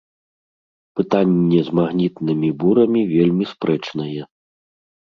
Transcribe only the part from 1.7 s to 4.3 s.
магнітнымі бурамі вельмі спрэчнае.